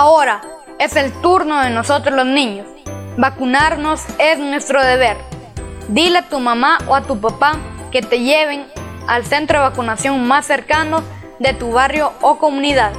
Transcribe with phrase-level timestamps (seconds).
[0.00, 0.42] Ahora
[0.78, 2.68] es el turno de nosotros los niños.
[3.16, 5.16] Vacunarnos es nuestro deber.
[5.88, 7.56] Dile a tu mamá o a tu papá
[7.90, 8.64] que te lleven
[9.08, 11.02] al centro de vacunación más cercano
[11.40, 12.92] de tu barrio o comunidad.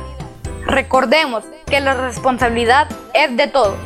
[0.65, 3.77] Recordemos que la responsabilidad es de todos.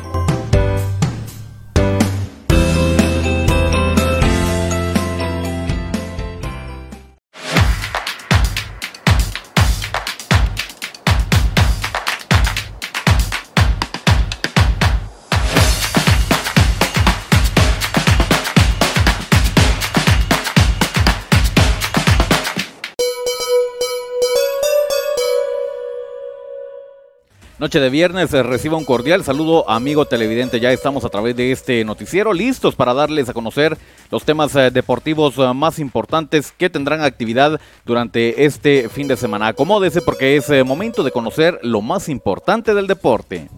[27.64, 30.60] Noche de viernes, eh, reciba un cordial saludo, amigo televidente.
[30.60, 33.78] Ya estamos a través de este noticiero listos para darles a conocer
[34.10, 39.46] los temas eh, deportivos eh, más importantes que tendrán actividad durante este fin de semana.
[39.46, 43.48] Acomódese porque es momento de conocer lo más importante del deporte.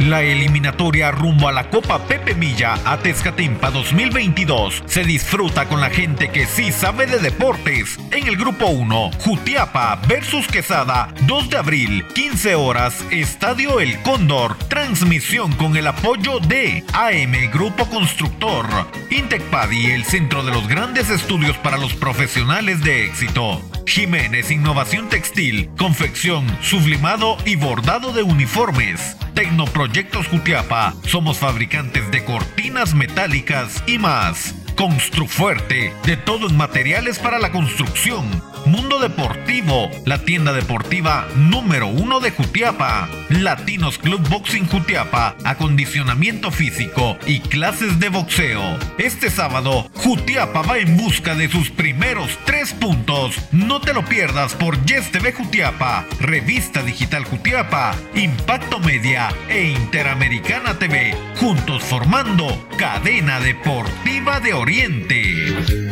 [0.00, 5.90] La eliminatoria rumbo a la Copa Pepe Milla a Tezcatempa 2022 se disfruta con la
[5.90, 7.98] gente que sí sabe de deportes.
[8.10, 14.56] En el grupo 1, Jutiapa versus Quesada, 2 de abril, 15 horas, Estadio El Cóndor.
[14.68, 18.66] Transmisión con el apoyo de AM Grupo Constructor,
[19.10, 23.60] Intecpadi, el centro de los grandes estudios para los profesionales de éxito.
[23.86, 29.16] Jiménez Innovación Textil, confección, sublimado y bordado de uniformes.
[29.34, 30.94] Tecnoproyectos Jutiapa.
[31.06, 34.54] Somos fabricantes de cortinas metálicas y más.
[34.80, 38.24] Construfuerte, de todo en materiales para la construcción.
[38.64, 43.08] Mundo Deportivo, la tienda deportiva número uno de Jutiapa.
[43.28, 48.78] Latinos Club Boxing Jutiapa, acondicionamiento físico y clases de boxeo.
[48.98, 53.36] Este sábado, Jutiapa va en busca de sus primeros tres puntos.
[53.52, 60.78] No te lo pierdas por Yes TV Jutiapa, Revista Digital Jutiapa, Impacto Media e Interamericana
[60.78, 65.89] TV, juntos formando Cadena Deportiva de Oriente.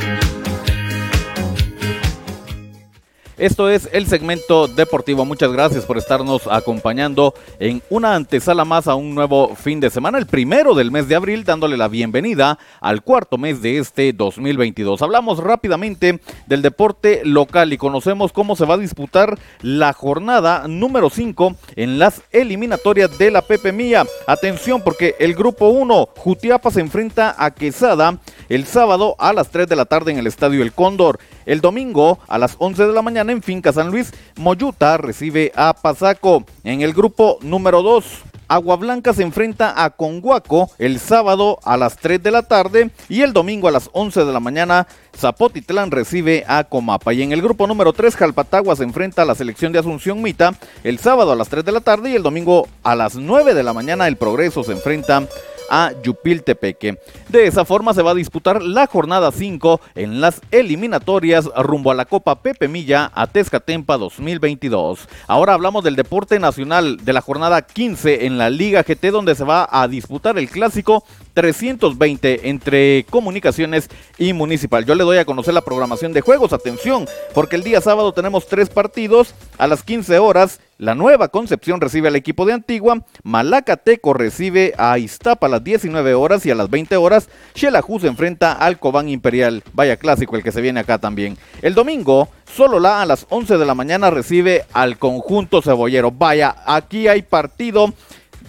[3.38, 5.24] Esto es el segmento deportivo.
[5.24, 10.18] Muchas gracias por estarnos acompañando en una antesala más a un nuevo fin de semana,
[10.18, 15.02] el primero del mes de abril, dándole la bienvenida al cuarto mes de este 2022.
[15.02, 21.08] Hablamos rápidamente del deporte local y conocemos cómo se va a disputar la jornada número
[21.08, 24.04] 5 en las eliminatorias de la Pepe Mía.
[24.26, 28.18] Atención porque el grupo 1, Jutiapa se enfrenta a Quesada
[28.48, 31.20] el sábado a las 3 de la tarde en el Estadio El Cóndor.
[31.48, 35.72] El domingo a las 11 de la mañana en Finca San Luis, Moyuta recibe a
[35.72, 36.44] Pasaco.
[36.62, 38.04] En el grupo número 2,
[38.48, 43.22] Agua Blanca se enfrenta a Conguaco el sábado a las 3 de la tarde y
[43.22, 47.14] el domingo a las 11 de la mañana Zapotitlán recibe a Comapa.
[47.14, 50.52] Y en el grupo número 3 Jalpatagua se enfrenta a la selección de Asunción Mita
[50.84, 53.62] el sábado a las 3 de la tarde y el domingo a las 9 de
[53.62, 55.26] la mañana el Progreso se enfrenta
[55.70, 56.98] a Yupiltepeque.
[57.28, 61.94] De esa forma se va a disputar la jornada 5 en las eliminatorias rumbo a
[61.94, 65.08] la Copa Pepe Milla a Tezcatempa 2022.
[65.26, 69.44] Ahora hablamos del deporte nacional de la jornada 15 en la Liga GT donde se
[69.44, 74.84] va a disputar el clásico 320 entre comunicaciones y municipal.
[74.84, 78.46] Yo le doy a conocer la programación de juegos, atención, porque el día sábado tenemos
[78.46, 80.60] tres partidos a las 15 horas.
[80.78, 86.14] La Nueva Concepción recibe al equipo de Antigua, Malacateco recibe a Iztapa a las 19
[86.14, 89.64] horas y a las 20 horas Xelajú se enfrenta al Cobán Imperial.
[89.72, 91.36] Vaya clásico el que se viene acá también.
[91.62, 96.12] El domingo, solo la a las 11 de la mañana recibe al conjunto cebollero.
[96.12, 97.92] Vaya, aquí hay partido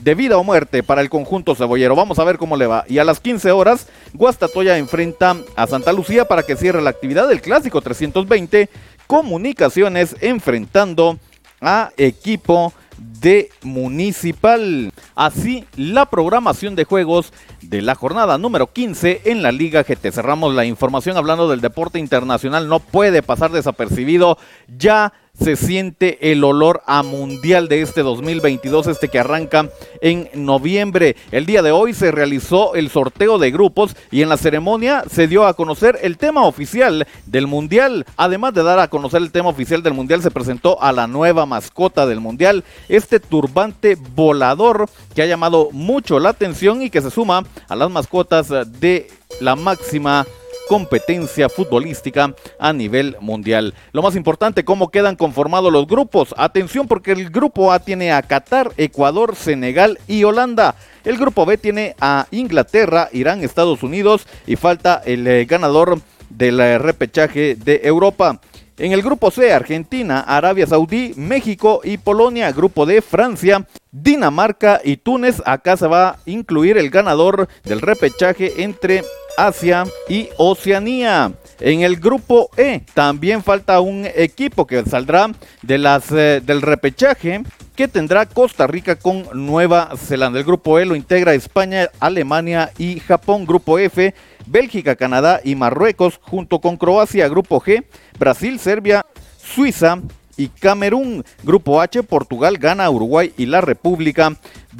[0.04, 1.96] de vida o muerte para el conjunto cebollero.
[1.96, 2.86] Vamos a ver cómo le va.
[2.88, 7.28] Y a las 15 horas, Guastatoya enfrenta a Santa Lucía para que cierre la actividad
[7.28, 8.70] del clásico 320.
[9.08, 11.18] Comunicaciones enfrentando
[11.62, 12.74] a equipo
[13.22, 14.92] de Municipal.
[15.16, 20.12] Así la programación de juegos de la jornada número 15 en la Liga GT.
[20.12, 22.68] Cerramos la información hablando del deporte internacional.
[22.68, 24.38] No puede pasar desapercibido.
[24.78, 29.70] Ya se siente el olor a mundial de este 2022, este que arranca
[30.02, 31.16] en noviembre.
[31.32, 35.28] El día de hoy se realizó el sorteo de grupos y en la ceremonia se
[35.28, 38.06] dio a conocer el tema oficial del mundial.
[38.18, 41.46] Además de dar a conocer el tema oficial del mundial, se presentó a la nueva
[41.46, 47.12] mascota del mundial, este turbante volador que ha llamado mucho la atención y que se
[47.12, 48.50] suma a las mascotas
[48.80, 49.10] de
[49.40, 50.26] la máxima
[50.70, 53.74] competencia futbolística a nivel mundial.
[53.92, 56.36] Lo más importante, cómo quedan conformados los grupos.
[56.38, 60.76] Atención porque el grupo A tiene a Qatar, Ecuador, Senegal y Holanda.
[61.04, 66.60] El grupo B tiene a Inglaterra, Irán, Estados Unidos y falta el eh, ganador del
[66.60, 68.40] eh, repechaje de Europa.
[68.80, 72.50] En el grupo C, Argentina, Arabia Saudí, México y Polonia.
[72.54, 75.42] Grupo D, Francia, Dinamarca y Túnez.
[75.46, 79.04] Acá se va a incluir el ganador del repechaje entre
[79.38, 81.34] Asia y Oceanía.
[81.60, 87.44] En el grupo E también falta un equipo que saldrá de las, eh, del repechaje
[87.76, 90.40] que tendrá Costa Rica con Nueva Zelanda.
[90.40, 93.46] El grupo E lo integra España, Alemania y Japón.
[93.46, 94.14] Grupo F,
[94.46, 97.28] Bélgica, Canadá y Marruecos junto con Croacia.
[97.28, 97.84] Grupo G,
[98.18, 99.06] Brasil, Serbia,
[99.38, 100.00] Suiza
[100.40, 101.24] y Camerún.
[101.44, 104.36] Grupo H, Portugal, Ghana, Uruguay y la República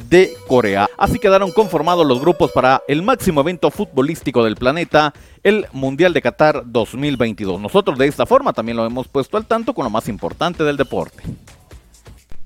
[0.08, 0.88] de Corea.
[0.96, 5.12] Así quedaron conformados los grupos para el máximo evento futbolístico del planeta,
[5.42, 7.60] el Mundial de Qatar 2022.
[7.60, 10.78] Nosotros de esta forma también lo hemos puesto al tanto con lo más importante del
[10.78, 11.22] deporte.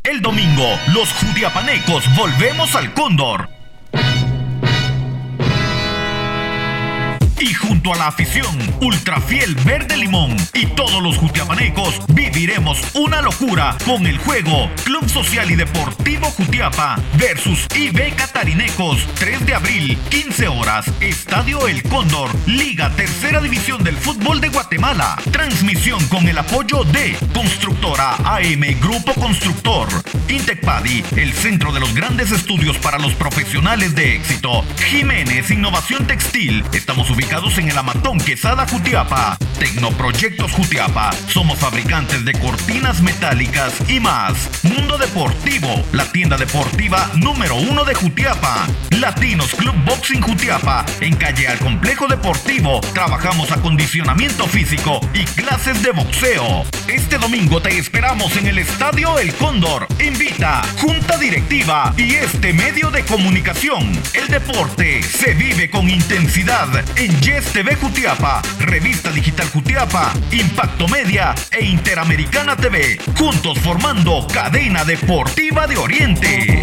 [0.02, 3.53] El domingo, los judiapanecos volvemos al Cóndor
[7.92, 14.16] a la afición ultrafiel verde limón y todos los jutiapanecos viviremos una locura con el
[14.18, 21.68] juego Club Social y Deportivo Jutiapa versus IB Catarinecos 3 de abril 15 horas Estadio
[21.68, 25.16] El Cóndor Liga Tercera División del Fútbol de Guatemala.
[25.30, 29.88] Transmisión con el apoyo de Constructora AM Grupo Constructor
[30.28, 34.64] Intecpadi el centro de los grandes estudios para los profesionales de éxito.
[34.86, 39.36] Jiménez Innovación Textil estamos ubicados en el Amatón Quesada Jutiapa.
[39.58, 41.10] Tecnoproyectos Jutiapa.
[41.28, 44.50] Somos fabricantes de cortinas metálicas y más.
[44.62, 48.66] Mundo Deportivo, la tienda deportiva número uno de Jutiapa.
[48.90, 50.84] Latinos Club Boxing Jutiapa.
[51.00, 52.80] En calle al Complejo Deportivo.
[52.92, 56.64] Trabajamos acondicionamiento físico y clases de boxeo.
[56.88, 59.86] Este domingo te esperamos en el Estadio El Cóndor.
[60.04, 63.92] Invita Junta Directiva y este medio de comunicación.
[64.12, 71.34] El deporte se vive con intensidad en Yes TV Jutiapa, Revista Digital Jutiapa, Impacto Media
[71.50, 76.62] e Interamericana TV, juntos formando Cadena Deportiva de Oriente.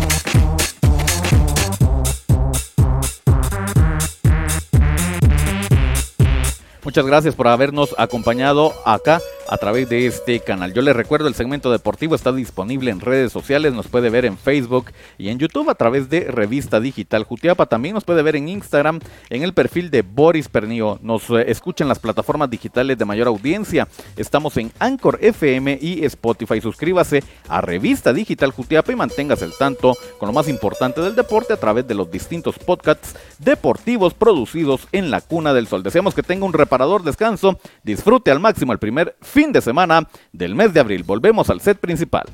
[6.84, 9.20] Muchas gracias por habernos acompañado acá
[9.52, 10.74] a través de este canal.
[10.74, 14.38] Yo les recuerdo, el segmento deportivo está disponible en redes sociales, nos puede ver en
[14.38, 17.66] Facebook y en YouTube a través de Revista Digital Jutiapa.
[17.66, 21.00] También nos puede ver en Instagram en el perfil de Boris Pernio.
[21.02, 23.90] Nos eh, escuchan las plataformas digitales de mayor audiencia.
[24.16, 26.62] Estamos en Anchor FM y Spotify.
[26.62, 31.52] Suscríbase a Revista Digital Jutiapa y manténgase al tanto con lo más importante del deporte
[31.52, 35.84] a través de los distintos podcasts deportivos producidos en la Cuna del Sol.
[35.84, 37.60] Deseamos que tenga un reparador descanso.
[37.84, 41.04] Disfrute al máximo el primer fin de semana del mes de abril.
[41.04, 42.26] Volvemos al set principal.